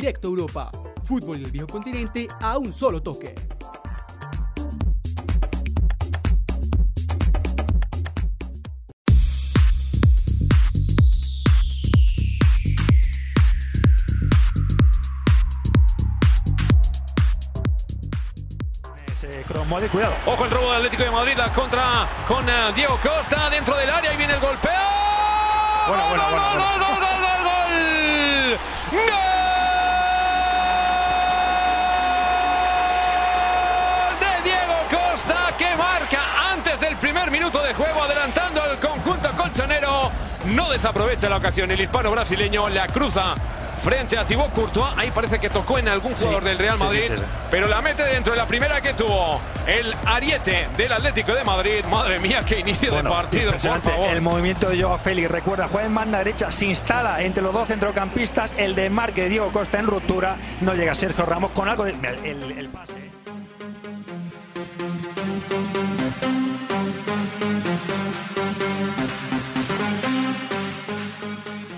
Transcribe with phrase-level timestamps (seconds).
[0.00, 0.70] Directo Europa.
[1.04, 3.34] Fútbol del viejo continente a un solo toque.
[19.92, 20.14] cuidado.
[20.24, 23.90] Ojo el robo del Atlético de Madrid, la contra con eh, Diego Costa dentro del
[23.90, 24.70] área y viene el golpeo.
[25.88, 27.42] Bueno, bueno, bueno, gol, gol, gol, gol, gol,
[28.92, 29.10] gol.
[29.10, 29.29] ¡Gol!
[37.20, 40.10] Primer minuto de juego, adelantando al conjunto colchonero.
[40.46, 41.70] No desaprovecha la ocasión.
[41.70, 43.34] El hispano brasileño la cruza
[43.82, 44.96] frente a Thibaut Courtois.
[44.96, 47.10] Ahí parece que tocó en algún jugador del Real Madrid,
[47.50, 51.84] pero la mete dentro de la primera que tuvo el ariete del Atlético de Madrid.
[51.90, 54.10] Madre mía, qué inicio de partido, por favor.
[54.10, 57.68] El movimiento de Joao Félix, recuerda, juega en banda derecha, se instala entre los dos
[57.68, 61.92] centrocampistas, el de Marque Diego Costa en ruptura, no llega Sergio Ramos con algo de...
[61.92, 63.19] el pase.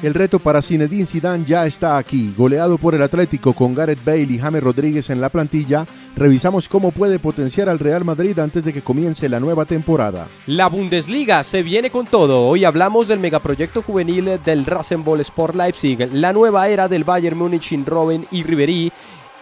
[0.02, 2.34] El reto para Zinedine Zidane ya está aquí.
[2.36, 5.86] Goleado por el Atlético con Gareth Bale y James Rodríguez en la plantilla,
[6.16, 10.26] revisamos cómo puede potenciar al Real Madrid antes de que comience la nueva temporada.
[10.48, 12.48] La Bundesliga se viene con todo.
[12.48, 17.68] Hoy hablamos del megaproyecto juvenil del Rasenball Sport Leipzig, la nueva era del Bayern Múnich
[17.68, 18.92] sin Robben y Ribery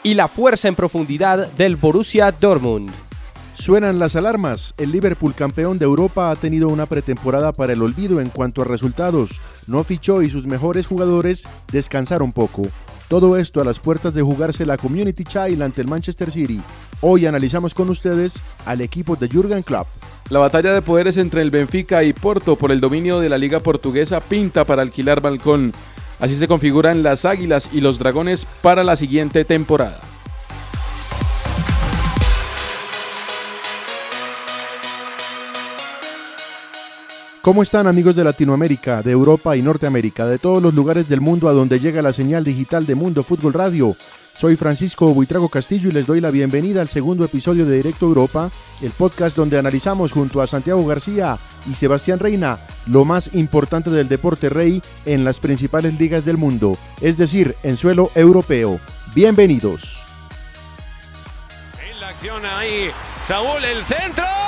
[0.02, 3.09] y la fuerza en profundidad del Borussia Dortmund.
[3.60, 4.72] Suenan las alarmas.
[4.78, 8.64] El Liverpool campeón de Europa ha tenido una pretemporada para el olvido en cuanto a
[8.64, 9.38] resultados.
[9.66, 12.62] No fichó y sus mejores jugadores descansaron poco.
[13.08, 16.58] Todo esto a las puertas de jugarse la Community Child ante el Manchester City.
[17.02, 19.88] Hoy analizamos con ustedes al equipo de Jürgen Klopp.
[20.30, 23.60] La batalla de poderes entre el Benfica y Porto por el dominio de la liga
[23.60, 25.74] portuguesa pinta para alquilar balcón.
[26.18, 30.00] Así se configuran las Águilas y los Dragones para la siguiente temporada.
[37.42, 41.48] ¿Cómo están amigos de Latinoamérica, de Europa y Norteamérica, de todos los lugares del mundo
[41.48, 43.96] a donde llega la señal digital de Mundo Fútbol Radio?
[44.36, 48.50] Soy Francisco Buitrago Castillo y les doy la bienvenida al segundo episodio de Directo Europa,
[48.82, 51.38] el podcast donde analizamos junto a Santiago García
[51.70, 56.76] y Sebastián Reina lo más importante del deporte rey en las principales ligas del mundo,
[57.00, 58.78] es decir, en suelo europeo.
[59.14, 60.02] Bienvenidos.
[61.90, 62.90] En la acción ahí,
[63.26, 64.39] Saúl el centro.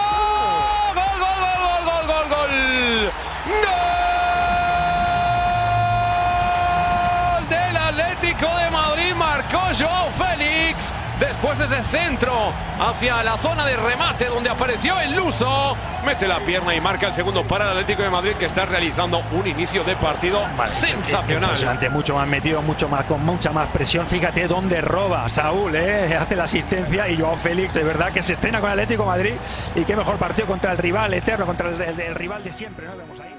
[11.53, 12.33] Después de ese centro
[12.81, 15.77] hacia la zona de remate donde apareció el Luso.
[16.07, 19.23] Mete la pierna y marca el segundo para el Atlético de Madrid que está realizando
[19.33, 21.55] un inicio de partido sensacional.
[21.91, 24.09] mucho más metido, mucho más con mucha más presión.
[24.09, 26.17] Fíjate dónde roba Saúl, ¿eh?
[26.21, 29.09] hace la asistencia y Joao Félix, de verdad que se estrena con el Atlético de
[29.09, 29.35] Madrid.
[29.75, 32.97] Y qué mejor partido contra el rival eterno, contra el, rival de siempre, ¿no?
[32.97, 33.32] Vemos ahí.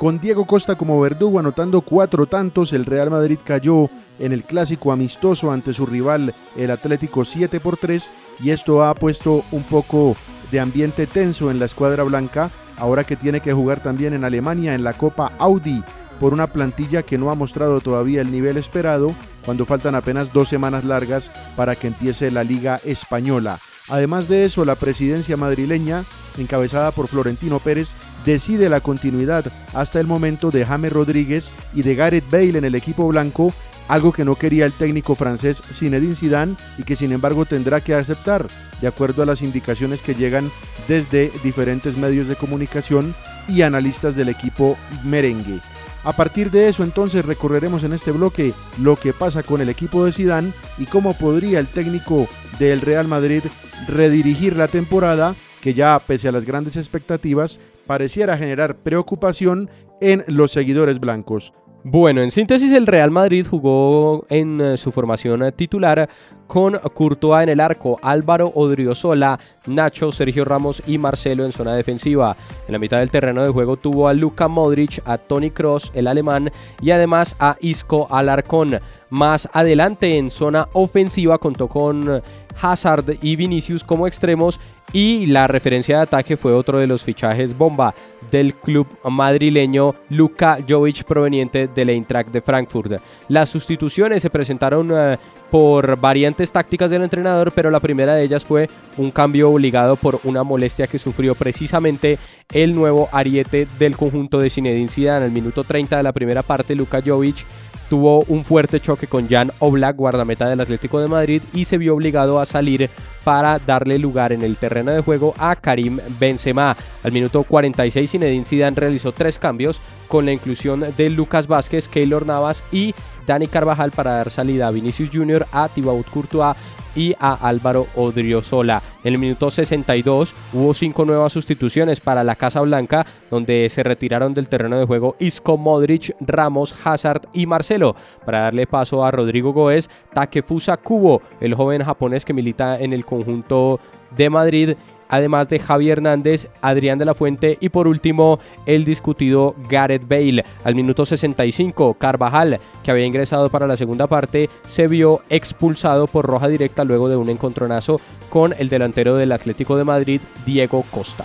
[0.00, 4.92] Con Diego Costa como verdugo anotando cuatro tantos, el Real Madrid cayó en el clásico
[4.92, 8.10] amistoso ante su rival el Atlético 7 por 3
[8.42, 10.16] y esto ha puesto un poco
[10.50, 14.74] de ambiente tenso en la escuadra blanca ahora que tiene que jugar también en Alemania
[14.74, 15.84] en la Copa Audi
[16.18, 20.48] por una plantilla que no ha mostrado todavía el nivel esperado cuando faltan apenas dos
[20.48, 23.58] semanas largas para que empiece la Liga Española.
[23.90, 26.04] Además de eso, la presidencia madrileña,
[26.38, 27.94] encabezada por Florentino Pérez,
[28.24, 29.44] decide la continuidad
[29.74, 33.52] hasta el momento de James Rodríguez y de Gareth Bale en el equipo blanco
[33.90, 37.94] algo que no quería el técnico francés Zinedine Zidane y que sin embargo tendrá que
[37.94, 38.46] aceptar,
[38.80, 40.48] de acuerdo a las indicaciones que llegan
[40.86, 43.16] desde diferentes medios de comunicación
[43.48, 45.58] y analistas del equipo merengue.
[46.04, 50.04] A partir de eso entonces recorreremos en este bloque lo que pasa con el equipo
[50.04, 52.28] de Zidane y cómo podría el técnico
[52.60, 53.42] del Real Madrid
[53.88, 59.68] redirigir la temporada que ya pese a las grandes expectativas pareciera generar preocupación
[60.00, 61.52] en los seguidores blancos.
[61.82, 66.08] Bueno, en síntesis, el Real Madrid jugó en eh, su formación eh, titular
[66.46, 72.36] con Courtois en el arco, Álvaro Odriozola, Nacho, Sergio Ramos y Marcelo en zona defensiva.
[72.68, 76.06] En la mitad del terreno de juego tuvo a Luka Modric, a Tony Cross, el
[76.06, 78.78] alemán, y además a Isco Alarcón.
[79.08, 82.22] Más adelante en zona ofensiva contó con
[82.60, 84.60] Hazard y Vinicius como extremos
[84.92, 87.94] y la referencia de ataque fue otro de los fichajes bomba
[88.30, 93.00] del club madrileño Luka Jovic proveniente del Eintracht de Frankfurt.
[93.28, 95.18] Las sustituciones se presentaron eh,
[95.50, 100.20] por variantes tácticas del entrenador, pero la primera de ellas fue un cambio obligado por
[100.24, 102.18] una molestia que sufrió precisamente
[102.52, 105.18] el nuevo ariete del conjunto de Zinedine Zidane.
[105.18, 107.46] En el minuto 30 de la primera parte, Luka Jovic
[107.90, 111.94] tuvo un fuerte choque con Jan Oblak, guardameta del Atlético de Madrid, y se vio
[111.94, 112.88] obligado a salir
[113.24, 116.76] para darle lugar en el terreno de juego a Karim Benzema.
[117.02, 122.24] Al minuto 46 Zinedine Zidane realizó tres cambios con la inclusión de Lucas Vázquez, Keylor
[122.24, 122.94] Navas y
[123.26, 126.56] Dani Carvajal para dar salida a Vinicius Jr., a Thibaut Courtois
[126.94, 128.82] y a Álvaro Odriozola.
[129.04, 134.34] En el minuto 62 hubo cinco nuevas sustituciones para la Casa Blanca, donde se retiraron
[134.34, 137.94] del terreno de juego Isco Modric, Ramos, Hazard y Marcelo,
[138.24, 143.04] para darle paso a Rodrigo Goes, Takefusa Kubo, el joven japonés que milita en el
[143.04, 143.80] conjunto
[144.16, 144.74] de Madrid
[145.10, 150.44] además de Javier Hernández, Adrián de la Fuente y por último el discutido Gareth Bale.
[150.64, 156.26] Al minuto 65, Carvajal, que había ingresado para la segunda parte, se vio expulsado por
[156.26, 161.24] roja directa luego de un encontronazo con el delantero del Atlético de Madrid, Diego Costa.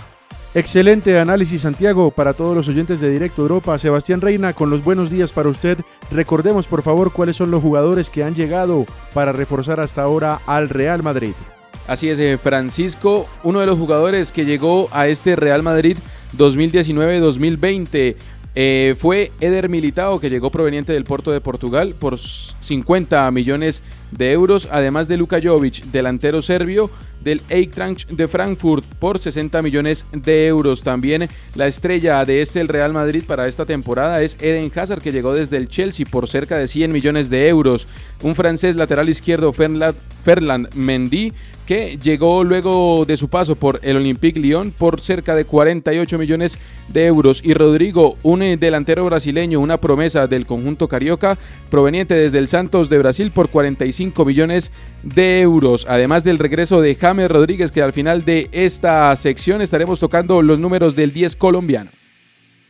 [0.56, 3.78] Excelente análisis, Santiago, para todos los oyentes de Directo Europa.
[3.78, 5.78] Sebastián Reina, con los buenos días para usted.
[6.10, 10.70] Recordemos, por favor, cuáles son los jugadores que han llegado para reforzar hasta ahora al
[10.70, 11.34] Real Madrid.
[11.86, 15.96] Así es, eh, Francisco, uno de los jugadores que llegó a este Real Madrid
[16.36, 18.16] 2019-2020
[18.58, 24.32] eh, fue Eder Militao, que llegó proveniente del Porto de Portugal por 50 millones de
[24.32, 26.90] euros, además de Luka Jovic, delantero serbio
[27.26, 30.84] del Eintracht de Frankfurt por 60 millones de euros.
[30.84, 35.10] También la estrella de este el Real Madrid para esta temporada es Eden Hazard que
[35.10, 37.88] llegó desde el Chelsea por cerca de 100 millones de euros.
[38.22, 41.32] Un francés lateral izquierdo Ferland Mendy
[41.66, 46.58] que llegó luego de su paso por el Olympique Lyon por cerca de 48 millones
[46.88, 47.42] de euros.
[47.44, 51.36] Y Rodrigo, un eh, delantero brasileño, una promesa del conjunto carioca,
[51.68, 54.70] proveniente desde el Santos de Brasil por 45 millones
[55.02, 55.86] de euros.
[55.88, 60.58] Además del regreso de James Rodríguez, que al final de esta sección estaremos tocando los
[60.58, 61.90] números del 10 colombiano.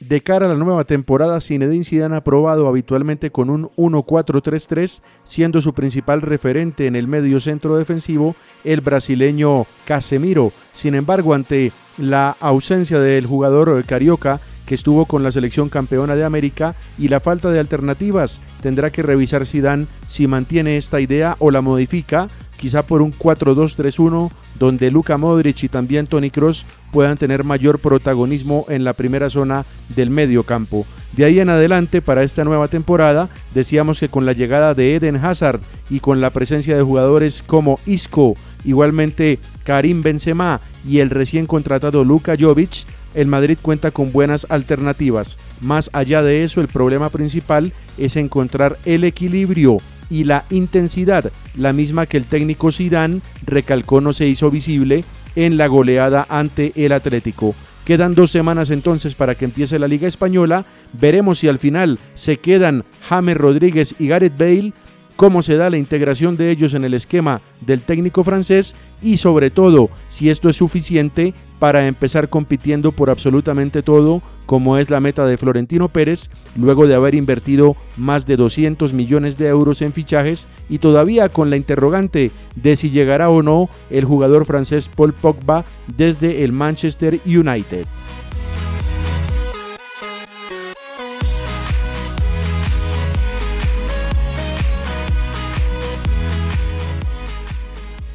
[0.01, 5.63] De cara a la nueva temporada, Zinedine Zidane ha probado habitualmente con un 1-4-3-3, siendo
[5.63, 10.53] su principal referente en el medio centro defensivo el brasileño Casemiro.
[10.75, 16.25] Sin embargo, ante la ausencia del jugador carioca que estuvo con la selección campeona de
[16.25, 21.51] América y la falta de alternativas, tendrá que revisar Zidane si mantiene esta idea o
[21.51, 27.45] la modifica quizá por un 4-2-3-1 donde Luka Modric y también Tony Cross puedan tener
[27.45, 29.65] mayor protagonismo en la primera zona
[29.95, 30.87] del medio campo.
[31.17, 35.17] De ahí en adelante, para esta nueva temporada, decíamos que con la llegada de Eden
[35.17, 41.47] Hazard y con la presencia de jugadores como Isco, igualmente Karim Benzema y el recién
[41.47, 45.39] contratado Luka Jovic, el Madrid cuenta con buenas alternativas.
[45.61, 49.79] Más allá de eso, el problema principal es encontrar el equilibrio
[50.11, 55.05] y la intensidad, la misma que el técnico Zidane recalcó no se hizo visible
[55.35, 57.55] en la goleada ante el Atlético.
[57.85, 60.65] Quedan dos semanas entonces para que empiece la Liga Española.
[60.93, 64.73] Veremos si al final se quedan James Rodríguez y Gareth Bale
[65.17, 69.51] cómo se da la integración de ellos en el esquema del técnico francés y sobre
[69.51, 75.27] todo si esto es suficiente para empezar compitiendo por absolutamente todo, como es la meta
[75.27, 80.49] de Florentino Pérez, luego de haber invertido más de 200 millones de euros en fichajes
[80.69, 85.65] y todavía con la interrogante de si llegará o no el jugador francés Paul Pogba
[85.97, 87.87] desde el Manchester United.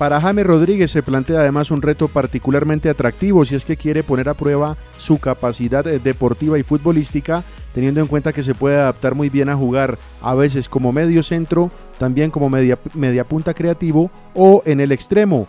[0.02, 4.30] Para James Rodríguez se plantea además un reto particularmente atractivo si es que quiere poner
[4.30, 9.14] a prueba su capacidad eh, deportiva y futbolística, teniendo en cuenta que se puede adaptar
[9.14, 14.10] muy bien a jugar a veces como medio centro, también como media, media punta creativo
[14.34, 15.48] o en el extremo.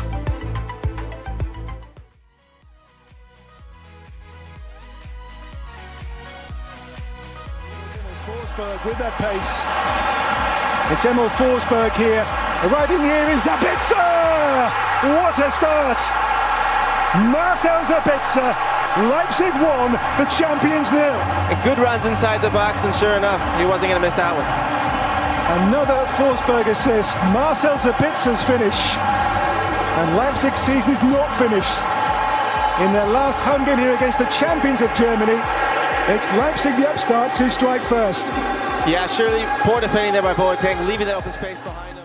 [8.53, 9.65] Forsberg with that pace.
[10.93, 12.21] It's Emil Forsberg here.
[12.69, 14.69] Arriving here is Zabitzer!
[15.17, 15.97] What a start!
[17.33, 18.53] Marcel Zabitzer.
[19.09, 21.17] Leipzig won, the champions nil.
[21.49, 24.37] A good runs inside the box, and sure enough, he wasn't going to miss that
[24.37, 24.45] one.
[25.65, 27.17] Another Forsberg assist.
[27.33, 29.01] Marcel Zabitzer's finish.
[29.97, 31.89] And Leipzig's season is not finished.
[32.85, 35.41] In their last home game here against the champions of Germany,
[36.09, 38.29] it's Leipzig the upstarts who strike first.
[38.87, 42.03] Yeah, surely poor defending there by Boateng, leaving that open space behind him.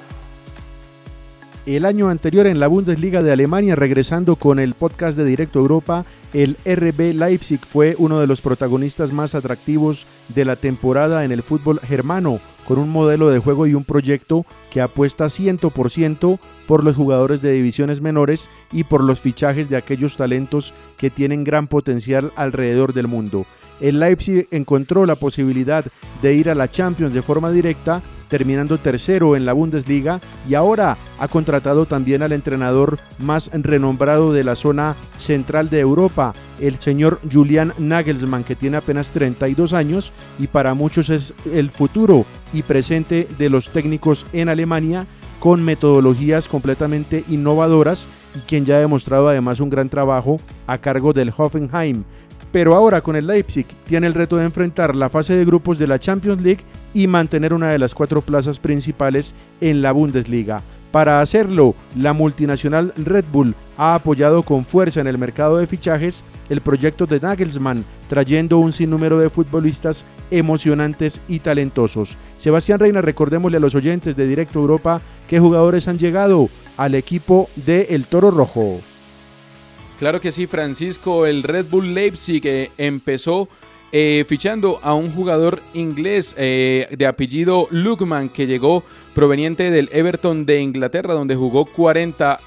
[1.65, 6.05] El año anterior en la Bundesliga de Alemania, regresando con el podcast de Directo Europa,
[6.31, 11.43] el RB Leipzig fue uno de los protagonistas más atractivos de la temporada en el
[11.43, 16.95] fútbol germano, con un modelo de juego y un proyecto que apuesta 100% por los
[16.95, 22.31] jugadores de divisiones menores y por los fichajes de aquellos talentos que tienen gran potencial
[22.37, 23.45] alrededor del mundo.
[23.79, 25.85] El Leipzig encontró la posibilidad
[26.21, 30.19] de ir a la Champions de forma directa, terminando tercero en la Bundesliga
[30.49, 36.33] y ahora ha contratado también al entrenador más renombrado de la zona central de Europa,
[36.59, 42.25] el señor Julian Nagelsmann, que tiene apenas 32 años y para muchos es el futuro
[42.51, 45.07] y presente de los técnicos en Alemania
[45.39, 51.13] con metodologías completamente innovadoras y quien ya ha demostrado además un gran trabajo a cargo
[51.13, 52.03] del Hoffenheim.
[52.51, 55.87] Pero ahora con el Leipzig tiene el reto de enfrentar la fase de grupos de
[55.87, 56.63] la Champions League
[56.93, 60.61] y mantener una de las cuatro plazas principales en la Bundesliga.
[60.91, 66.23] Para hacerlo, la multinacional Red Bull ha apoyado con fuerza en el mercado de fichajes
[66.49, 72.17] el proyecto de Nagelsmann, trayendo un sinnúmero de futbolistas emocionantes y talentosos.
[72.37, 77.49] Sebastián Reina, recordémosle a los oyentes de Directo Europa qué jugadores han llegado al equipo
[77.55, 78.79] de El Toro Rojo.
[79.99, 81.25] Claro que sí, Francisco.
[81.25, 83.49] El Red Bull Leipzig eh, empezó
[83.91, 88.83] eh, fichando a un jugador inglés eh, de apellido Lukman que llegó
[89.15, 92.39] proveniente del Everton de Inglaterra, donde jugó 40,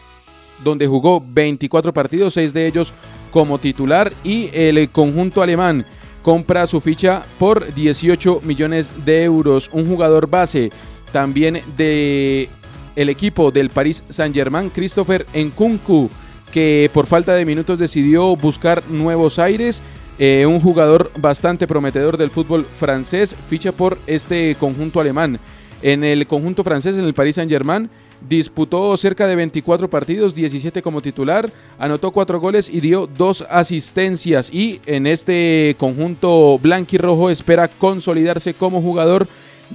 [0.62, 2.92] donde jugó 24 partidos, 6 de ellos
[3.32, 5.86] como titular y el conjunto alemán
[6.22, 9.70] compra su ficha por 18 millones de euros.
[9.72, 10.70] Un jugador base
[11.12, 12.48] también de
[12.94, 16.10] el equipo del Paris Saint-Germain, Christopher Nkunku,
[16.52, 19.82] que por falta de minutos decidió buscar nuevos aires.
[20.18, 25.38] Eh, un jugador bastante prometedor del fútbol francés, ficha por este conjunto alemán.
[25.80, 27.88] En el conjunto francés, en el Paris Saint-Germain,
[28.28, 34.52] disputó cerca de 24 partidos, 17 como titular, anotó 4 goles y dio 2 asistencias.
[34.52, 39.26] Y en este conjunto blanquirrojo espera consolidarse como jugador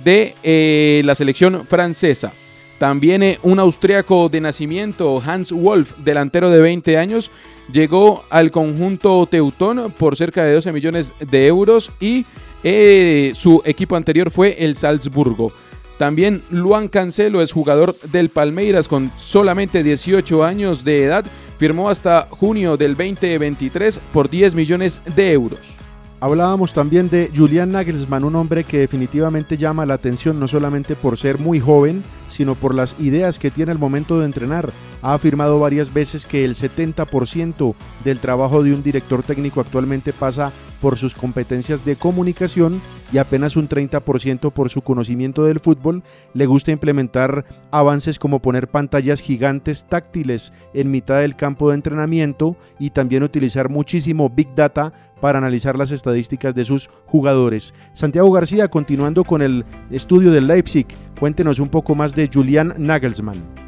[0.04, 2.34] de eh, la selección francesa.
[2.80, 7.32] También eh, un austriaco de nacimiento, Hans Wolf, delantero de 20 años,
[7.72, 12.26] llegó al conjunto Teutón por cerca de 12 millones de euros y
[12.64, 15.52] eh, su equipo anterior fue el Salzburgo.
[15.98, 21.26] También Luan Cancelo es jugador del Palmeiras con solamente 18 años de edad.
[21.58, 25.85] Firmó hasta junio del 2023 por 10 millones de euros.
[26.22, 31.18] Hablábamos también de Julian Nagelsmann, un hombre que definitivamente llama la atención no solamente por
[31.18, 34.72] ser muy joven, sino por las ideas que tiene al momento de entrenar.
[35.02, 40.54] Ha afirmado varias veces que el 70% del trabajo de un director técnico actualmente pasa
[40.82, 42.82] por sus competencias de comunicación
[43.12, 46.04] y apenas un 30% por su conocimiento del fútbol.
[46.34, 52.56] Le gusta implementar avances como poner pantallas gigantes táctiles en mitad del campo de entrenamiento
[52.80, 57.74] y también utilizar muchísimo Big Data para analizar las estadísticas de sus jugadores.
[57.94, 60.88] Santiago García, continuando con el estudio del Leipzig,
[61.20, 63.65] cuéntenos un poco más de Julian Nagelsmann.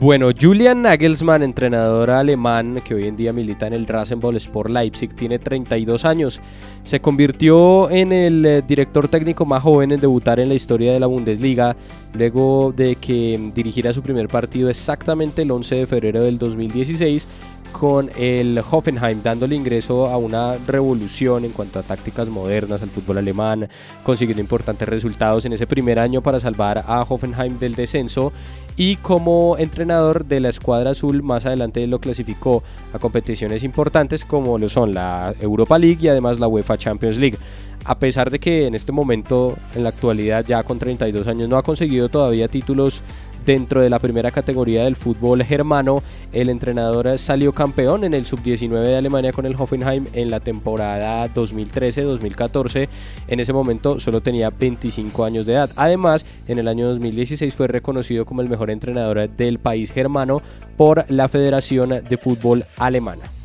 [0.00, 5.14] Bueno, Julian Nagelsmann, entrenador alemán que hoy en día milita en el Rasenball Sport Leipzig,
[5.14, 6.40] tiene 32 años.
[6.84, 11.00] Se convirtió en el eh, director técnico más joven en debutar en la historia de
[11.00, 11.76] la Bundesliga,
[12.14, 17.28] luego de que dirigiera su primer partido exactamente el 11 de febrero del 2016
[17.70, 23.18] con el Hoffenheim, dándole ingreso a una revolución en cuanto a tácticas modernas al fútbol
[23.18, 23.68] alemán,
[24.02, 28.32] consiguiendo importantes resultados en ese primer año para salvar a Hoffenheim del descenso
[28.80, 32.62] y como entrenador de la escuadra azul más adelante lo clasificó
[32.94, 37.36] a competiciones importantes como lo son la Europa League y además la UEFA Champions League.
[37.84, 41.58] A pesar de que en este momento, en la actualidad ya con 32 años, no
[41.58, 43.02] ha conseguido todavía títulos
[43.44, 48.82] Dentro de la primera categoría del fútbol germano, el entrenador salió campeón en el sub-19
[48.82, 52.88] de Alemania con el Hoffenheim en la temporada 2013-2014.
[53.28, 55.70] En ese momento solo tenía 25 años de edad.
[55.76, 60.42] Además, en el año 2016 fue reconocido como el mejor entrenador del país germano
[60.76, 63.39] por la Federación de Fútbol Alemana.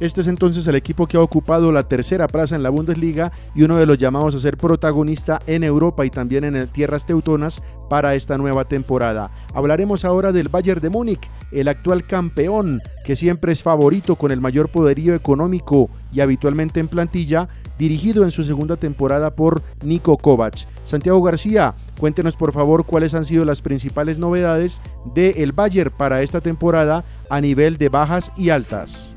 [0.00, 3.64] Este es entonces el equipo que ha ocupado la tercera plaza en la Bundesliga y
[3.64, 8.14] uno de los llamados a ser protagonista en Europa y también en tierras teutonas para
[8.14, 9.30] esta nueva temporada.
[9.52, 14.40] Hablaremos ahora del Bayern de Múnich, el actual campeón que siempre es favorito con el
[14.40, 20.66] mayor poderío económico y habitualmente en plantilla, dirigido en su segunda temporada por Nico Kovac.
[20.84, 24.80] Santiago García, cuéntenos por favor cuáles han sido las principales novedades
[25.14, 29.14] del Bayern para esta temporada a nivel de bajas y altas.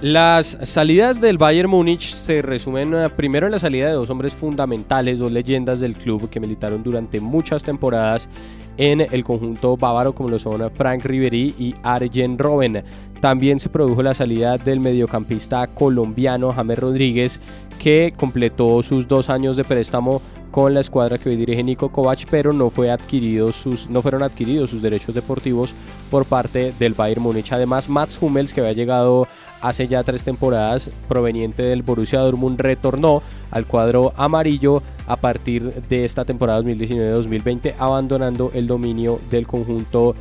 [0.00, 4.34] Las salidas del Bayern Múnich se resumen eh, primero en la salida de dos hombres
[4.34, 8.26] fundamentales, dos leyendas del club que militaron durante muchas temporadas
[8.78, 12.82] en el conjunto bávaro como lo son Frank Ribery y Arjen Robben.
[13.20, 17.40] También se produjo la salida del mediocampista colombiano James Rodríguez
[17.78, 22.24] que completó sus dos años de préstamo con la escuadra que hoy dirige Nico Kovac,
[22.30, 25.74] pero no, fue adquirido sus, no fueron adquiridos sus derechos deportivos
[26.10, 27.52] por parte del Bayern Múnich.
[27.52, 29.28] Además, Mats Hummels, que había llegado
[29.62, 36.04] hace ya tres temporadas proveniente del Borussia Dortmund, retornó al cuadro amarillo a partir de
[36.04, 40.14] esta temporada 2019-2020, abandonando el dominio del conjunto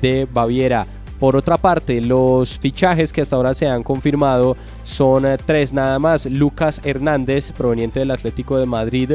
[0.00, 0.86] de Baviera.
[1.18, 5.98] Por otra parte, los fichajes que hasta ahora se han confirmado son eh, tres nada
[5.98, 6.26] más.
[6.26, 9.12] Lucas Hernández, proveniente del Atlético de Madrid,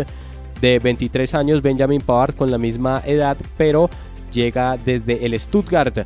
[0.60, 3.90] de 23 años, Benjamin Pavard con la misma edad, pero
[4.32, 6.06] llega desde el Stuttgart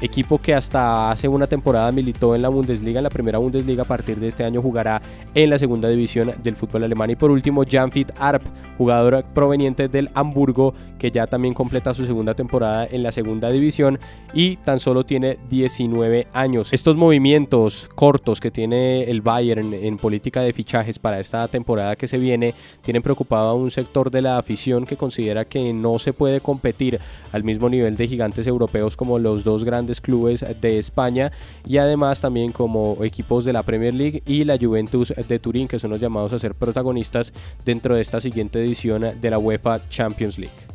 [0.00, 3.86] equipo que hasta hace una temporada militó en la Bundesliga, en la primera Bundesliga, a
[3.86, 5.00] partir de este año jugará
[5.34, 7.10] en la segunda división del fútbol alemán.
[7.10, 8.42] Y por último, Jan-Fit Arp,
[8.78, 13.98] jugador proveniente del Hamburgo, que ya también completa su segunda temporada en la segunda división
[14.32, 16.72] y tan solo tiene 19 años.
[16.72, 22.08] Estos movimientos cortos que tiene el Bayern en, política de fichajes para esta temporada que
[22.08, 26.12] se viene tienen preocupado a un sector de la afición que considera que no se
[26.12, 26.98] puede competir
[27.32, 31.32] al mismo nivel de gigantes europeos como los dos grandes clubes de España
[31.66, 35.78] y además también como equipos de la Premier League y la Juventus de Turín que
[35.78, 37.32] son los llamados a ser protagonistas
[37.64, 40.74] dentro de esta siguiente edición de la UEFA Champions League.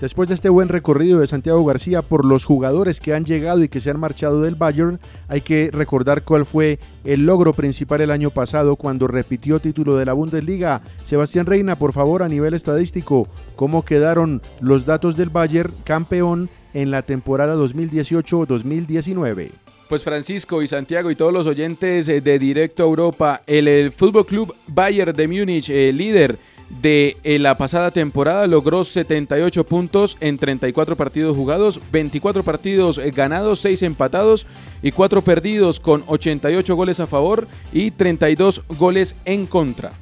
[0.00, 3.68] Después de este buen recorrido de Santiago García por los jugadores que han llegado y
[3.68, 8.12] que se han marchado del Bayern, hay que recordar cuál fue el logro principal el
[8.12, 10.82] año pasado cuando repitió título de la Bundesliga.
[11.02, 16.90] Sebastián Reina, por favor, a nivel estadístico, ¿cómo quedaron los datos del Bayern campeón en
[16.90, 19.50] la temporada 2018-2019.
[19.88, 24.54] Pues Francisco y Santiago y todos los oyentes eh, de Directo Europa, el, Fútbol Club
[24.66, 26.38] Bayern de Múnich, el líder
[26.82, 33.10] de eh, la pasada temporada, logró 78 puntos en 34 partidos jugados, 24 partidos eh,
[33.10, 34.46] ganados, 6 empatados
[34.82, 39.92] y 4 perdidos con 88 goles a favor y 32 goles en contra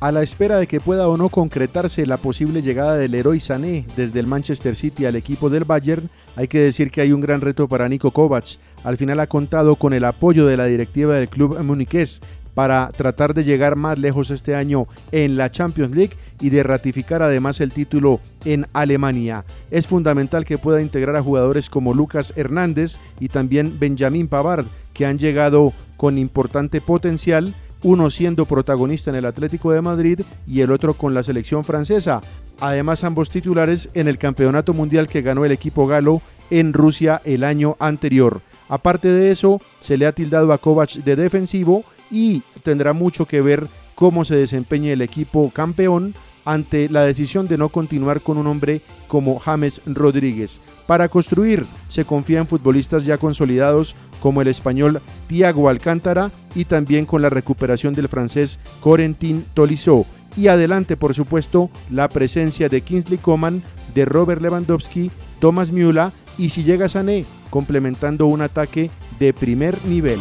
[0.00, 3.86] a la espera de que pueda o no concretarse la posible llegada del héroe Sané
[3.96, 7.40] desde el Manchester City al equipo del Bayern, hay que decir que hay un gran
[7.40, 8.44] reto para Nico Kovac.
[8.84, 12.20] Al final ha contado con el apoyo de la directiva del club muniqués
[12.52, 17.22] para tratar de llegar más lejos este año en la Champions League y de ratificar
[17.22, 19.44] además el título en Alemania.
[19.70, 25.04] Es fundamental que pueda integrar a jugadores como Lucas Hernández y también Benjamín Pavard, que
[25.04, 30.70] han llegado con importante potencial uno siendo protagonista en el Atlético de Madrid y el
[30.70, 32.20] otro con la selección francesa.
[32.60, 37.44] Además, ambos titulares en el Campeonato Mundial que ganó el equipo galo en Rusia el
[37.44, 38.40] año anterior.
[38.68, 43.40] Aparte de eso, se le ha tildado a Kovac de defensivo y tendrá mucho que
[43.40, 46.14] ver cómo se desempeña el equipo campeón
[46.46, 50.60] ante la decisión de no continuar con un hombre como James Rodríguez.
[50.86, 57.04] Para construir, se confía en futbolistas ya consolidados como el español Thiago Alcántara y también
[57.04, 60.06] con la recuperación del francés Corentin Tolisso.
[60.36, 63.62] Y adelante, por supuesto, la presencia de Kingsley Coman,
[63.94, 70.20] de Robert Lewandowski, Thomas Müller y si llega Sané, complementando un ataque de primer nivel.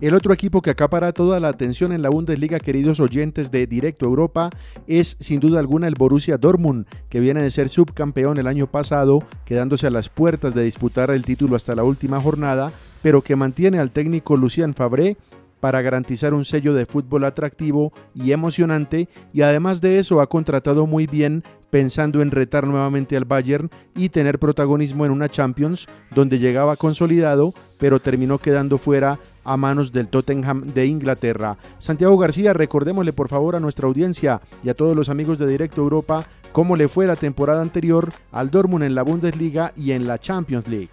[0.00, 4.06] El otro equipo que acapara toda la atención en la Bundesliga, queridos oyentes de Directo
[4.06, 4.48] Europa,
[4.86, 9.22] es sin duda alguna el Borussia Dortmund, que viene de ser subcampeón el año pasado,
[9.44, 13.78] quedándose a las puertas de disputar el título hasta la última jornada, pero que mantiene
[13.78, 15.18] al técnico Lucien Fabré
[15.60, 20.86] para garantizar un sello de fútbol atractivo y emocionante y además de eso ha contratado
[20.86, 26.38] muy bien pensando en retar nuevamente al Bayern y tener protagonismo en una Champions donde
[26.38, 31.56] llegaba consolidado pero terminó quedando fuera a manos del Tottenham de Inglaterra.
[31.78, 35.80] Santiago García, recordémosle por favor a nuestra audiencia y a todos los amigos de Directo
[35.80, 40.18] Europa cómo le fue la temporada anterior al Dortmund en la Bundesliga y en la
[40.18, 40.90] Champions League.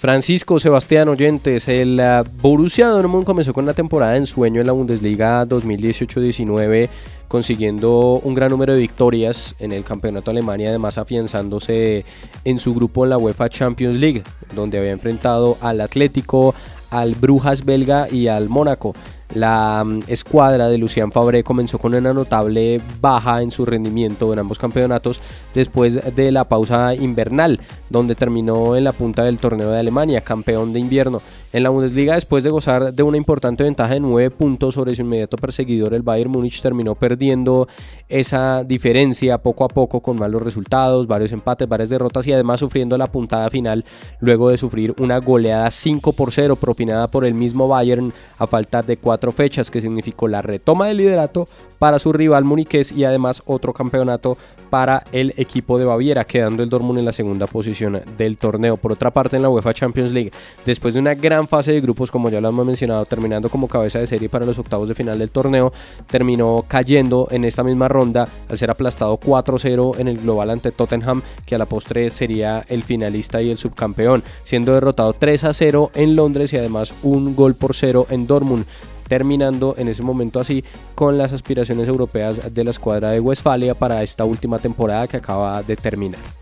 [0.00, 4.72] Francisco Sebastián Oyentes, el uh, Borussia Dortmund comenzó con una temporada en sueño en la
[4.72, 6.88] Bundesliga 2018-19,
[7.28, 12.06] consiguiendo un gran número de victorias en el campeonato alemán y además afianzándose
[12.46, 14.22] en su grupo en la UEFA Champions League,
[14.54, 16.54] donde había enfrentado al Atlético,
[16.88, 18.94] al Brujas belga y al Mónaco.
[19.34, 24.40] La mm, escuadra de Lucian Fabré comenzó con una notable baja en su rendimiento en
[24.40, 25.20] ambos campeonatos
[25.54, 30.72] después de la pausa invernal, donde terminó en la punta del torneo de Alemania, campeón
[30.72, 31.22] de invierno.
[31.52, 35.02] En la Bundesliga, después de gozar de una importante ventaja de 9 puntos sobre su
[35.02, 37.66] inmediato perseguidor, el Bayern Múnich terminó perdiendo
[38.08, 42.96] esa diferencia poco a poco con malos resultados, varios empates, varias derrotas y además sufriendo
[42.96, 43.84] la puntada final
[44.20, 48.84] luego de sufrir una goleada 5 por 0 propinada por el mismo Bayern a falta
[48.84, 51.48] de cuatro fechas, que significó la retoma del liderato
[51.80, 54.36] para su rival muniqués y además otro campeonato
[54.68, 58.76] para el equipo de Baviera, quedando el Dortmund en la segunda posición del torneo.
[58.76, 60.30] Por otra parte, en la UEFA Champions League,
[60.64, 63.98] después de una gran fase de grupos, como ya lo hemos mencionado, terminando como cabeza
[63.98, 65.72] de serie para los octavos de final del torneo,
[66.06, 71.22] terminó cayendo en esta misma ronda al ser aplastado 4-0 en el global ante Tottenham,
[71.46, 76.52] que a la postre sería el finalista y el subcampeón, siendo derrotado 3-0 en Londres
[76.52, 78.64] y además un gol por cero en Dortmund
[79.08, 80.62] terminando en ese momento así
[80.94, 85.64] con las aspiraciones europeas de la escuadra de Westfalia para esta última temporada que acaba
[85.64, 86.39] de terminar.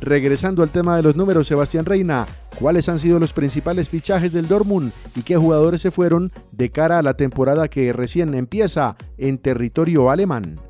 [0.00, 2.26] Regresando al tema de los números, Sebastián Reina,
[2.58, 6.98] ¿cuáles han sido los principales fichajes del Dortmund y qué jugadores se fueron de cara
[6.98, 10.60] a la temporada que recién empieza en territorio alemán?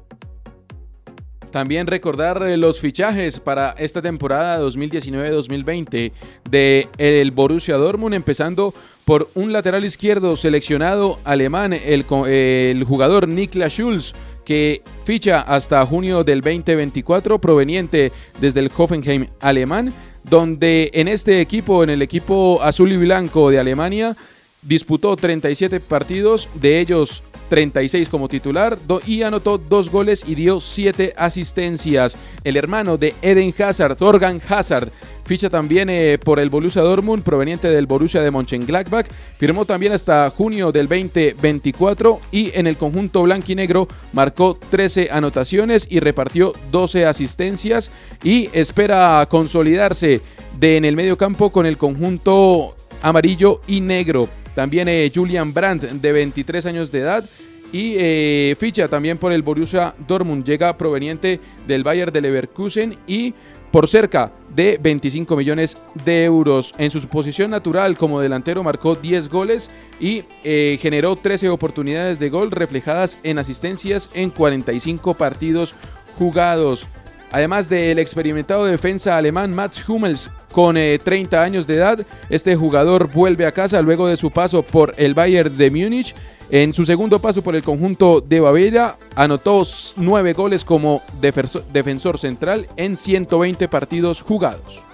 [1.51, 6.13] También recordar eh, los fichajes para esta temporada 2019-2020
[6.51, 13.73] de el Borussia Dortmund, empezando por un lateral izquierdo seleccionado alemán, el, el jugador Niklas
[13.73, 14.15] Schulz,
[14.49, 19.93] que ficha hasta junio del 2024, proveniente desde el Hoffenheim alemán,
[20.25, 24.17] donde en este equipo, en el equipo azul y blanco de Alemania,
[24.63, 31.15] disputó 37 partidos, de ellos 36 como titular y anotó dos goles y dio siete
[31.17, 32.17] asistencias.
[32.45, 34.91] El hermano de Eden Hazard, Torgan Hazard,
[35.25, 39.07] ficha también eh, por el Borussia Dortmund proveniente del Borussia de Mönchengladbach.
[39.39, 46.01] Firmó también hasta junio del 2024 y en el conjunto blanquinegro marcó 13 anotaciones y
[46.01, 47.91] repartió 12 asistencias
[48.23, 50.21] y espera consolidarse
[50.59, 54.29] de en el medio campo con el conjunto amarillo y negro.
[54.59, 57.25] También eh, Julian Brandt, de 23 años de edad.
[57.71, 60.45] Y eh, ficha también por el Borussia Dortmund.
[60.45, 63.33] Llega proveniente del Bayern de Leverkusen y
[63.71, 66.75] por cerca de 25 millones de euros.
[66.77, 72.29] En su posición natural como delantero marcó 10 goles y eh, generó 13 oportunidades de
[72.29, 75.77] gol reflejadas en asistencias en 45 partidos
[76.19, 76.89] jugados.
[77.31, 81.99] Además del experimentado defensa alemán Mats Hummels con 30 eh, años de edad,
[82.31, 86.15] este jugador vuelve a casa luego de su paso por el Bayern de Múnich.
[86.51, 89.63] En su segundo paso por el conjunto de Baviera, anotó
[89.97, 94.88] 9 goles como defensor central en 120 partidos jugados.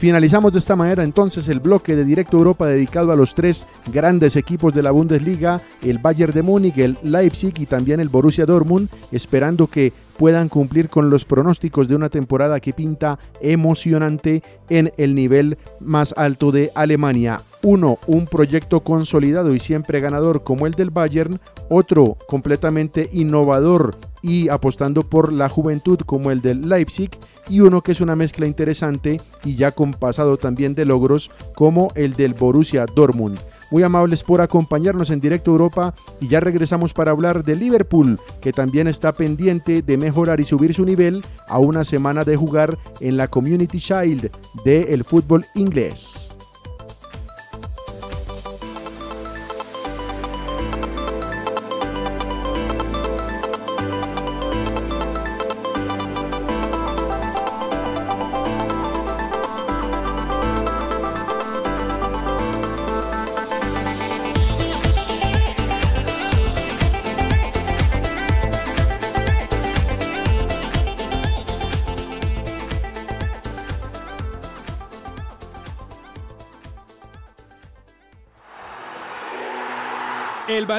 [0.00, 4.34] Finalizamos de esta manera entonces el bloque de Directo Europa dedicado a los tres grandes
[4.34, 8.88] equipos de la Bundesliga, el Bayern de Múnich, el Leipzig y también el Borussia Dortmund,
[9.12, 15.14] esperando que puedan cumplir con los pronósticos de una temporada que pinta emocionante en el
[15.14, 17.42] nivel más alto de Alemania.
[17.62, 24.48] Uno, un proyecto consolidado y siempre ganador como el del Bayern, otro completamente innovador y
[24.48, 27.10] apostando por la juventud como el del Leipzig
[27.48, 31.92] y uno que es una mezcla interesante y ya con pasado también de logros como
[31.96, 33.38] el del Borussia Dortmund.
[33.70, 38.52] Muy amables por acompañarnos en Directo Europa y ya regresamos para hablar de Liverpool, que
[38.52, 43.16] también está pendiente de mejorar y subir su nivel a una semana de jugar en
[43.16, 44.30] la Community Shield
[44.64, 46.29] del fútbol inglés.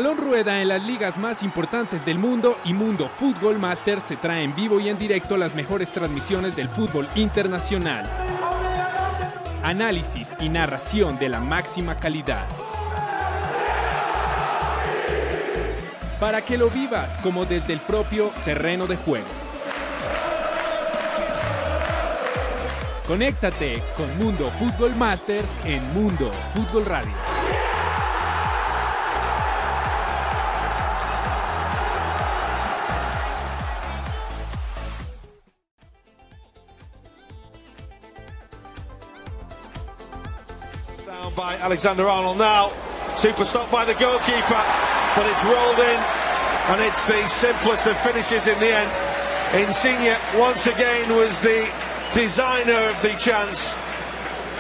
[0.02, 4.42] Balón rueda en las ligas más importantes del mundo y Mundo Fútbol Master se trae
[4.42, 8.10] en vivo y en directo las mejores transmisiones del fútbol internacional.
[9.62, 12.48] Análisis y narración de la máxima calidad.
[16.20, 19.28] Para que lo vivas como desde el propio terreno de juego.
[23.06, 27.31] Conéctate con Mundo Fútbol Masters en Mundo Fútbol Radio.
[41.62, 42.72] Alexander Arnold now.
[43.22, 44.62] Super stop by the goalkeeper,
[45.16, 46.00] but it's rolled in,
[46.74, 48.90] and it's the simplest of finishes in the end.
[49.54, 51.70] Insigne once again was the
[52.18, 53.60] designer of the chance,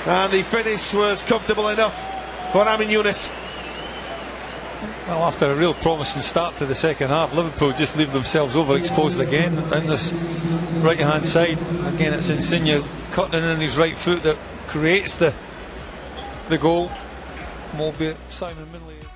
[0.05, 1.95] and the finish was comfortable enough
[2.51, 3.17] for Amin Younes.
[5.07, 9.19] Well, after a real promising start to the second half, Liverpool just leave themselves overexposed
[9.19, 10.11] again down this
[10.83, 11.57] right hand side.
[11.95, 14.37] Again, it's Insigne cutting in his right foot that
[14.67, 15.33] creates the
[16.51, 16.91] the goal.
[17.79, 19.10] Albeit Simon Minley.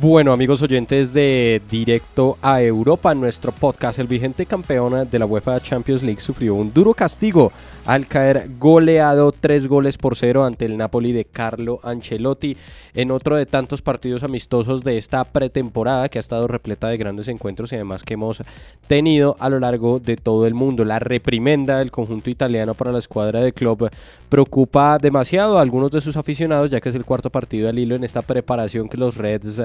[0.00, 5.60] Bueno, amigos oyentes de Directo a Europa, nuestro podcast, el vigente campeón de la UEFA
[5.60, 7.52] Champions League sufrió un duro castigo
[7.86, 12.56] al caer goleado tres goles por cero ante el Napoli de Carlo Ancelotti
[12.94, 17.28] en otro de tantos partidos amistosos de esta pretemporada que ha estado repleta de grandes
[17.28, 18.42] encuentros y además que hemos
[18.88, 20.84] tenido a lo largo de todo el mundo.
[20.84, 23.88] La reprimenda del conjunto italiano para la escuadra de club
[24.28, 27.94] preocupa demasiado a algunos de sus aficionados ya que es el cuarto partido al hilo
[27.94, 29.62] en esta preparación que los Reds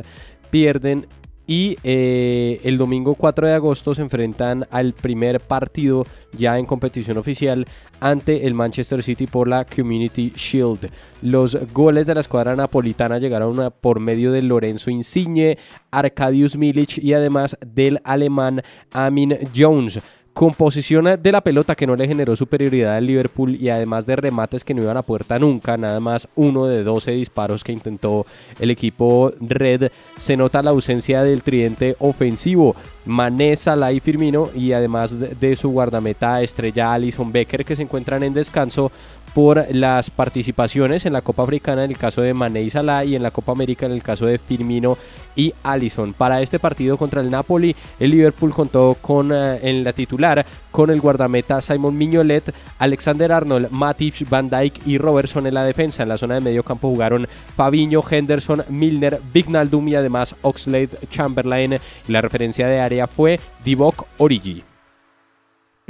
[0.50, 1.08] pierden
[1.50, 7.18] y eh, el domingo 4 de agosto se enfrentan al primer partido ya en competición
[7.18, 7.66] oficial
[8.00, 10.92] ante el Manchester City por la Community Shield.
[11.24, 15.58] Los goles de la escuadra napolitana llegaron por medio de Lorenzo Insigne,
[15.90, 18.62] Arkadiusz Milic y además del alemán
[18.94, 20.00] Amin Jones
[20.40, 24.64] composición de la pelota que no le generó superioridad al Liverpool y además de remates
[24.64, 28.26] que no iban a puerta nunca, nada más uno de 12 disparos que intentó
[28.58, 34.72] el equipo Red, se nota la ausencia del tridente ofensivo, Mané, Salah y Firmino y
[34.72, 38.94] además de, su guardameta estrella Alison Becker que se encuentran en descanso
[39.34, 43.16] por las participaciones en la Copa Africana en el caso de Mané y Salah y
[43.16, 44.98] en la Copa América en el caso de Firmino
[45.36, 46.14] y Allison.
[46.14, 50.90] Para este partido contra el Napoli, el Liverpool contó con eh, en la titular con
[50.90, 56.04] el guardameta Simon Mignolet, Alexander Arnold, Matic, Van Dijk y Robertson en la defensa.
[56.04, 61.80] En la zona de medio campo jugaron Fabinho, Henderson, Milner, Vignaldum y además Oxlade Chamberlain.
[62.08, 64.69] La referencia de área fue Divock Origi.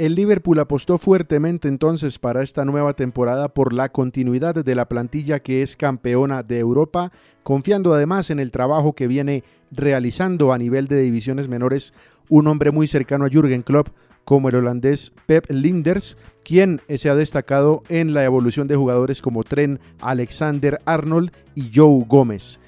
[0.00, 5.40] El Liverpool apostó fuertemente entonces para esta nueva temporada por la continuidad de la plantilla
[5.40, 10.88] que es campeona de Europa, confiando además en el trabajo que viene realizando a nivel
[10.88, 11.92] de divisiones menores
[12.30, 13.88] un hombre muy cercano a Jürgen Klopp
[14.24, 19.44] como el holandés Pep Linders, quien se ha destacado en la evolución de jugadores como
[19.44, 22.58] Trent Alexander Arnold y Joe Gómez.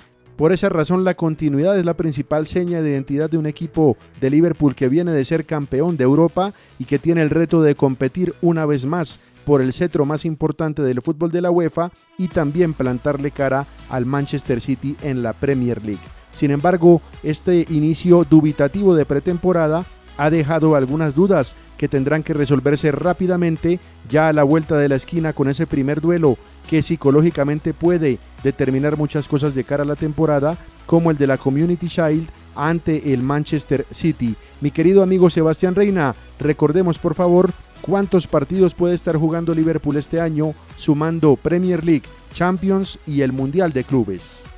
[0.42, 4.28] Por esa razón, la continuidad es la principal seña de identidad de un equipo de
[4.28, 8.35] Liverpool que viene de ser campeón de Europa y que tiene el reto de competir
[8.42, 12.74] una vez más por el cetro más importante del fútbol de la UEFA y también
[12.74, 16.02] plantarle cara al Manchester City en la Premier League.
[16.33, 22.92] Sin embargo, este inicio dubitativo de pretemporada ha dejado algunas dudas que tendrán que resolverse
[22.92, 26.37] rápidamente ya a la vuelta de la esquina con ese primer duelo
[26.68, 31.38] que psicológicamente puede determinar muchas cosas de cara a la temporada, como el de la
[31.38, 34.37] Community Shield ante el Manchester City.
[34.61, 40.20] Mi querido amigo Sebastián Reina, recordemos por favor cuántos partidos puede estar jugando Liverpool este
[40.20, 44.52] año, sumando Premier League, Champions y el Mundial de Clubes.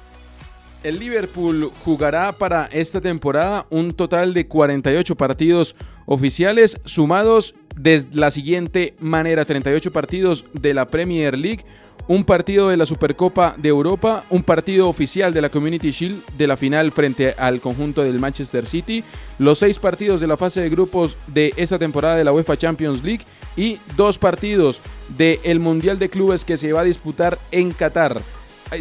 [0.85, 8.31] El Liverpool jugará para esta temporada un total de 48 partidos oficiales sumados de la
[8.31, 11.65] siguiente manera, 38 partidos de la Premier League,
[12.07, 16.47] un partido de la Supercopa de Europa, un partido oficial de la Community Shield de
[16.47, 19.03] la final frente al conjunto del Manchester City,
[19.39, 23.03] los seis partidos de la fase de grupos de esta temporada de la UEFA Champions
[23.03, 23.25] League
[23.57, 24.83] y dos partidos
[25.17, 28.21] del Mundial de Clubes que se va a disputar en Qatar,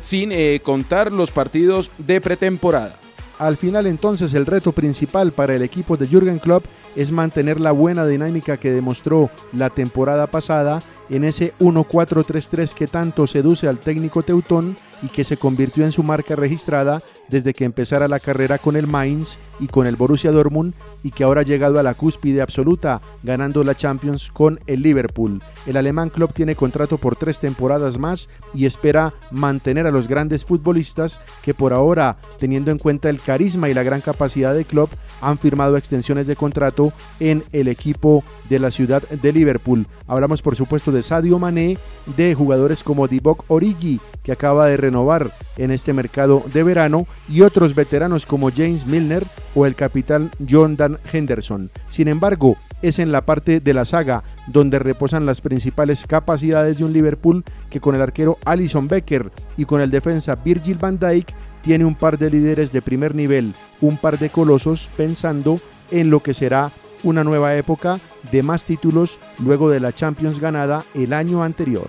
[0.01, 2.97] sin eh, contar los partidos de pretemporada.
[3.39, 7.71] Al final entonces el reto principal para el equipo de Jürgen Klopp es mantener la
[7.71, 10.81] buena dinámica que demostró la temporada pasada
[11.13, 16.01] en ese 1-4-3-3 que tanto seduce al técnico teutón y que se convirtió en su
[16.01, 20.73] marca registrada desde que empezara la carrera con el Mainz y con el Borussia Dortmund
[21.03, 25.43] y que ahora ha llegado a la cúspide absoluta ganando la Champions con el Liverpool.
[25.67, 30.45] El alemán Klopp tiene contrato por tres temporadas más y espera mantener a los grandes
[30.45, 34.91] futbolistas que por ahora, teniendo en cuenta el carisma y la gran capacidad de Klopp,
[35.21, 39.85] han firmado extensiones de contrato en el equipo de la ciudad de Liverpool.
[40.07, 41.77] Hablamos por supuesto de Sadio Mané,
[42.17, 47.41] de jugadores como Divock Origi, que acaba de renovar en este mercado de verano, y
[47.41, 49.23] otros veteranos como James Milner
[49.55, 51.71] o el capitán John Dan Henderson.
[51.87, 56.83] Sin embargo, es en la parte de la saga donde reposan las principales capacidades de
[56.83, 61.33] un Liverpool que con el arquero Alison Becker y con el defensa Virgil van Dijk
[61.61, 65.59] tiene un par de líderes de primer nivel, un par de colosos pensando
[65.91, 66.71] en lo que será
[67.03, 67.99] una nueva época
[68.31, 71.87] de más títulos luego de la Champions ganada el año anterior.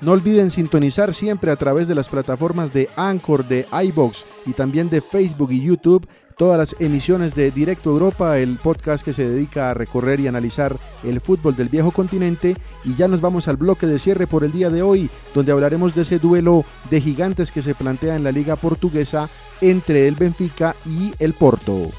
[0.00, 4.88] No olviden sintonizar siempre a través de las plataformas de Anchor, de iBox y también
[4.88, 6.08] de Facebook y YouTube
[6.40, 10.74] todas las emisiones de Directo Europa, el podcast que se dedica a recorrer y analizar
[11.04, 12.56] el fútbol del viejo continente.
[12.82, 15.94] Y ya nos vamos al bloque de cierre por el día de hoy, donde hablaremos
[15.94, 19.28] de ese duelo de gigantes que se plantea en la liga portuguesa
[19.60, 21.90] entre el Benfica y el Porto.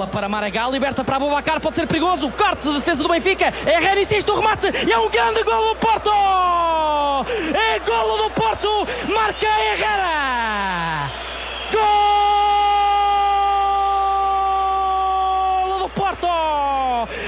[0.00, 2.30] Bola para Maragall, liberta para Abubacar, pode ser perigoso.
[2.30, 3.52] Corte de defesa do Benfica.
[3.66, 4.68] Herrera insiste no remate.
[4.86, 6.10] E é um grande golo do Porto!
[7.54, 8.86] É golo do Porto!
[9.14, 11.12] Marca Herrera!
[15.68, 16.26] Golo do Porto!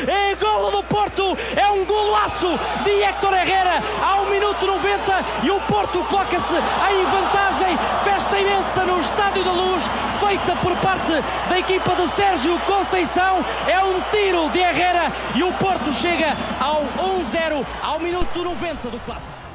[0.08, 0.51] É golo
[0.82, 1.36] Porto!
[1.56, 7.78] É um golaço de Héctor Herrera ao minuto 90 e o Porto coloca-se em vantagem.
[8.04, 9.82] Festa imensa no Estádio da Luz,
[10.20, 11.12] feita por parte
[11.48, 13.44] da equipa de Sérgio Conceição.
[13.66, 16.82] É um tiro de Herrera e o Porto chega ao
[17.18, 19.51] 1-0 ao minuto 90 do clássico.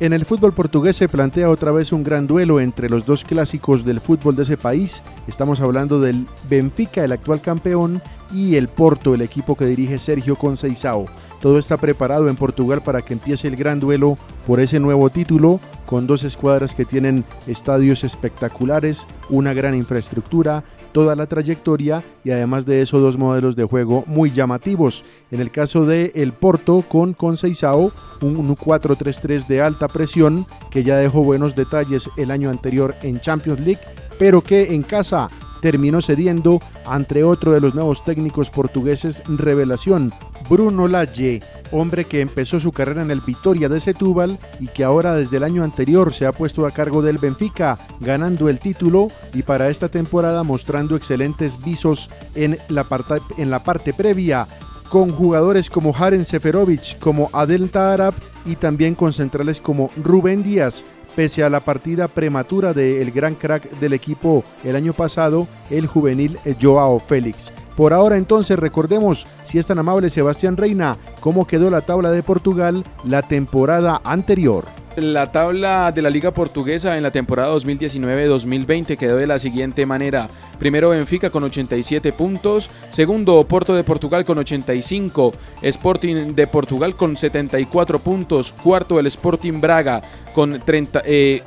[0.00, 3.84] En el fútbol portugués se plantea otra vez un gran duelo entre los dos clásicos
[3.84, 5.02] del fútbol de ese país.
[5.26, 8.00] Estamos hablando del Benfica, el actual campeón,
[8.32, 11.06] y el Porto, el equipo que dirige Sergio Conceição.
[11.40, 15.60] Todo está preparado en Portugal para que empiece el gran duelo por ese nuevo título,
[15.86, 22.66] con dos escuadras que tienen estadios espectaculares, una gran infraestructura, toda la trayectoria y además
[22.66, 25.04] de eso dos modelos de juego muy llamativos.
[25.30, 30.96] En el caso de el Porto con Conceição, un 4-3-3 de alta presión que ya
[30.96, 33.80] dejó buenos detalles el año anterior en Champions League,
[34.18, 40.12] pero que en casa terminó cediendo ante otro de los nuevos técnicos portugueses revelación,
[40.48, 41.40] Bruno Lage,
[41.70, 45.44] hombre que empezó su carrera en el Vitoria de Setúbal y que ahora desde el
[45.44, 49.88] año anterior se ha puesto a cargo del Benfica, ganando el título y para esta
[49.88, 54.46] temporada mostrando excelentes visos en la, parte, en la parte previa
[54.88, 58.14] con jugadores como Haren Seferovic, como Adel Taarab
[58.46, 60.84] y también con centrales como Rubén Díaz,
[61.18, 66.38] pese a la partida prematura del gran crack del equipo el año pasado, el juvenil
[66.62, 67.52] Joao Félix.
[67.76, 72.22] Por ahora entonces recordemos, si es tan amable Sebastián Reina, cómo quedó la tabla de
[72.22, 74.64] Portugal la temporada anterior.
[75.00, 80.26] La tabla de la Liga Portuguesa en la temporada 2019-2020 quedó de la siguiente manera.
[80.58, 87.16] Primero Benfica con 87 puntos, segundo Porto de Portugal con 85, Sporting de Portugal con
[87.16, 90.02] 74 puntos, cuarto el Sporting Braga
[90.34, 91.42] con, 30, eh,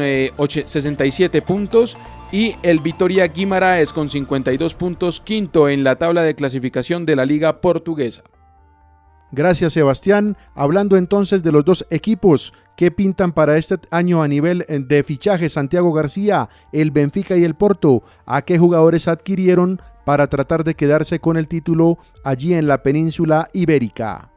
[0.00, 0.32] eh,
[0.66, 1.96] 67 puntos
[2.32, 7.24] y el Vitoria Guimaraes con 52 puntos, quinto en la tabla de clasificación de la
[7.24, 8.24] Liga Portuguesa.
[9.30, 10.36] Gracias Sebastián.
[10.54, 15.48] Hablando entonces de los dos equipos que pintan para este año a nivel de fichaje
[15.48, 21.20] Santiago García, el Benfica y el Porto, a qué jugadores adquirieron para tratar de quedarse
[21.20, 24.30] con el título allí en la península ibérica.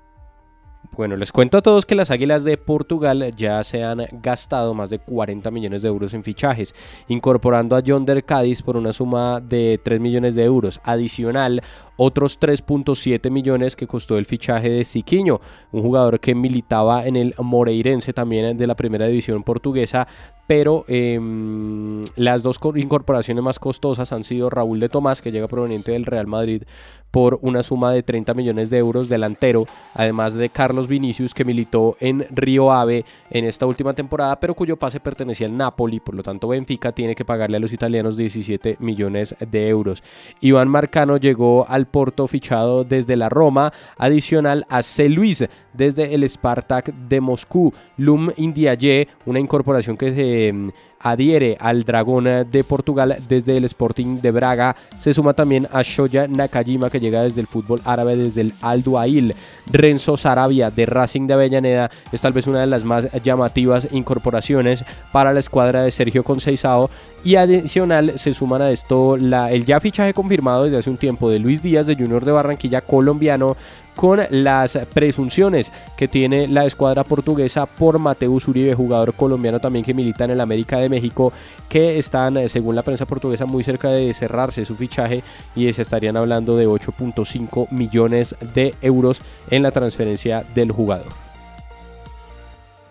[0.97, 4.89] Bueno, les cuento a todos que las Águilas de Portugal ya se han gastado más
[4.89, 6.75] de 40 millones de euros en fichajes,
[7.07, 10.81] incorporando a John Der Cádiz por una suma de 3 millones de euros.
[10.83, 11.61] Adicional,
[11.95, 15.39] otros 3.7 millones que costó el fichaje de Siquiño,
[15.71, 20.09] un jugador que militaba en el Moreirense también de la primera división portuguesa,
[20.51, 25.47] pero em, las dos co- incorporaciones más costosas han sido Raúl de Tomás, que llega
[25.47, 26.63] proveniente del Real Madrid
[27.09, 31.97] por una suma de 30 millones de euros delantero, además de Carlos Vinicius que militó
[31.99, 36.23] en Río Ave en esta última temporada, pero cuyo pase pertenecía al Napoli, por lo
[36.23, 40.03] tanto Benfica tiene que pagarle a los italianos 17 millones de euros.
[40.39, 45.09] Iván Marcano llegó al Porto fichado desde la Roma, adicional a C.
[45.09, 50.71] Luis desde el Spartak de Moscú, Lum Indiaye, una incorporación que se eh,
[51.01, 54.75] adhiere al Dragón de Portugal desde el Sporting de Braga.
[54.97, 58.83] Se suma también a Shoya Nakajima que llega desde el fútbol árabe desde el Al
[58.83, 59.35] Duail.
[59.71, 64.83] Renzo Sarabia de Racing de Avellaneda es tal vez una de las más llamativas incorporaciones
[65.11, 66.89] para la escuadra de Sergio Conceizao
[67.23, 71.29] y adicional se suman a esto la, el ya fichaje confirmado desde hace un tiempo
[71.29, 73.55] de Luis Díaz de Junior de Barranquilla colombiano
[73.95, 79.93] con las presunciones que tiene la escuadra portuguesa por Mateus Uribe, jugador colombiano también que
[79.93, 81.33] milita en el América de México,
[81.67, 85.23] que están, eh, según la prensa portuguesa, muy cerca de cerrarse su fichaje
[85.55, 91.11] y se estarían hablando de 8.5 millones de euros en la transferencia del jugador.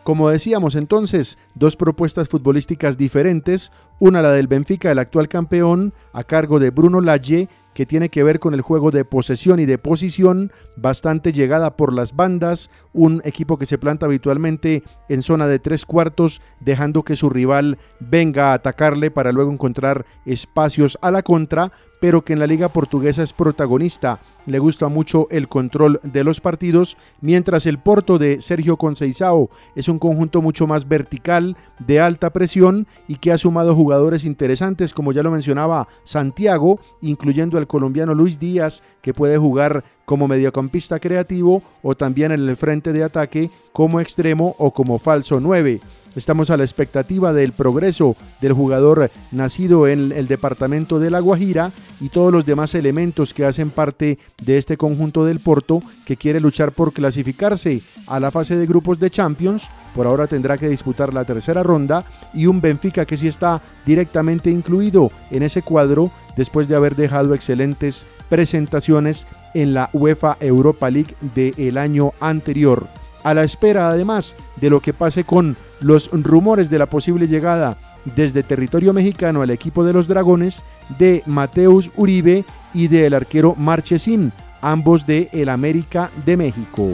[0.02, 6.24] Como decíamos entonces, dos propuestas futbolísticas diferentes, una la del Benfica, el actual campeón, a
[6.24, 9.78] cargo de Bruno Lage, que tiene que ver con el juego de posesión y de
[9.78, 15.58] posición, bastante llegada por las bandas, un equipo que se planta habitualmente en zona de
[15.58, 21.22] tres cuartos, dejando que su rival venga a atacarle para luego encontrar espacios a la
[21.22, 24.20] contra, pero que en la liga portuguesa es protagonista.
[24.46, 29.88] Le gusta mucho el control de los partidos, mientras el Porto de Sergio Conceição es
[29.88, 35.12] un conjunto mucho más vertical, de alta presión y que ha sumado jugadores interesantes, como
[35.12, 41.62] ya lo mencionaba Santiago, incluyendo al colombiano Luis Díaz, que puede jugar como mediocampista creativo
[41.84, 45.80] o también en el frente de ataque como extremo o como falso 9.
[46.16, 51.70] Estamos a la expectativa del progreso del jugador nacido en el departamento de La Guajira
[52.00, 56.40] y todos los demás elementos que hacen parte de este conjunto del Porto que quiere
[56.40, 59.70] luchar por clasificarse a la fase de grupos de Champions.
[59.94, 64.50] Por ahora tendrá que disputar la tercera ronda y un Benfica que sí está directamente
[64.50, 71.16] incluido en ese cuadro después de haber dejado excelentes presentaciones en la UEFA Europa League
[71.34, 72.86] del año anterior.
[73.22, 77.76] A la espera además de lo que pase con los rumores de la posible llegada
[78.16, 80.64] desde territorio mexicano al equipo de los Dragones
[80.98, 84.32] de Mateus Uribe y del arquero Marchesín,
[84.62, 86.88] ambos de el América de México.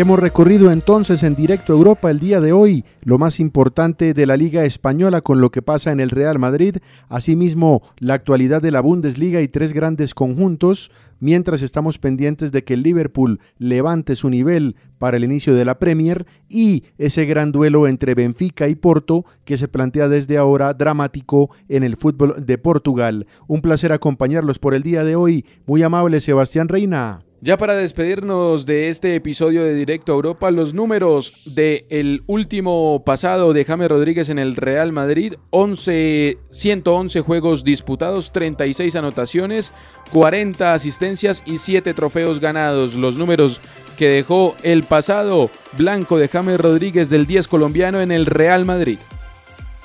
[0.00, 4.24] Hemos recorrido entonces en directo a Europa el día de hoy lo más importante de
[4.24, 6.78] la Liga Española con lo que pasa en el Real Madrid,
[7.10, 12.72] asimismo la actualidad de la Bundesliga y tres grandes conjuntos, mientras estamos pendientes de que
[12.72, 17.86] el Liverpool levante su nivel para el inicio de la Premier y ese gran duelo
[17.86, 23.26] entre Benfica y Porto que se plantea desde ahora dramático en el fútbol de Portugal.
[23.46, 25.44] Un placer acompañarlos por el día de hoy.
[25.66, 27.20] Muy amable Sebastián Reina.
[27.42, 33.02] Ya para despedirnos de este episodio de Directo a Europa, los números del el último
[33.02, 39.72] pasado de James Rodríguez en el Real Madrid, 11, 111 juegos disputados, 36 anotaciones,
[40.12, 42.94] 40 asistencias y 7 trofeos ganados.
[42.94, 43.62] Los números
[43.96, 48.98] que dejó el pasado blanco de James Rodríguez del 10 colombiano en el Real Madrid.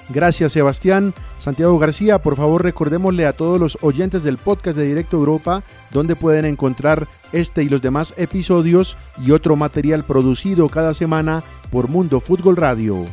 [0.10, 1.14] Gracias Sebastián.
[1.40, 6.16] Santiago García, por favor recordémosle a todos los oyentes del podcast de Directo Europa donde
[6.16, 12.20] pueden encontrar este y los demás episodios y otro material producido cada semana por Mundo
[12.20, 13.06] Fútbol Radio.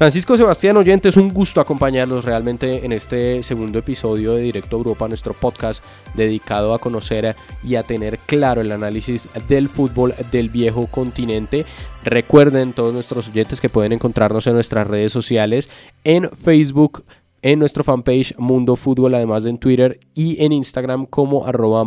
[0.00, 5.06] Francisco Sebastián Oyente, es un gusto acompañarlos realmente en este segundo episodio de Directo Europa,
[5.08, 5.84] nuestro podcast
[6.14, 11.66] dedicado a conocer y a tener claro el análisis del fútbol del viejo continente.
[12.02, 15.68] Recuerden todos nuestros oyentes que pueden encontrarnos en nuestras redes sociales,
[16.02, 17.04] en Facebook,
[17.42, 21.84] en nuestro fanpage Mundo Fútbol, además de en Twitter y en Instagram como arroba.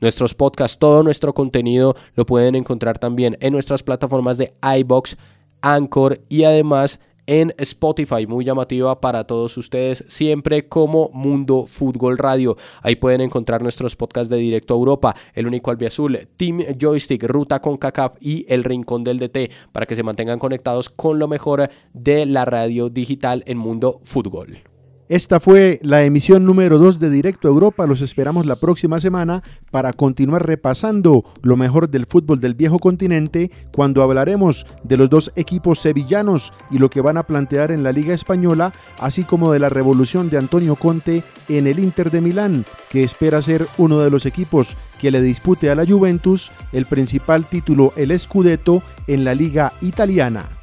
[0.00, 5.18] Nuestros podcasts, todo nuestro contenido lo pueden encontrar también en nuestras plataformas de iBox,
[5.60, 12.56] Anchor y además en Spotify, muy llamativa para todos ustedes, siempre como Mundo Fútbol Radio.
[12.82, 17.60] Ahí pueden encontrar nuestros podcasts de Directo a Europa, El Único Albiazul, Team Joystick, Ruta
[17.60, 21.70] con CACAF y El Rincón del DT, para que se mantengan conectados con lo mejor
[21.92, 24.69] de la radio digital en Mundo Fútbol.
[25.10, 27.84] Esta fue la emisión número 2 de Directo a Europa.
[27.84, 29.42] Los esperamos la próxima semana
[29.72, 35.32] para continuar repasando lo mejor del fútbol del viejo continente cuando hablaremos de los dos
[35.34, 39.58] equipos sevillanos y lo que van a plantear en la Liga Española, así como de
[39.58, 44.10] la revolución de Antonio Conte en el Inter de Milán, que espera ser uno de
[44.10, 49.34] los equipos que le dispute a la Juventus el principal título, el Scudetto, en la
[49.34, 50.59] Liga Italiana.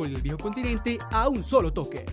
[0.00, 2.04] fútbol del viejo continente a un solo toque.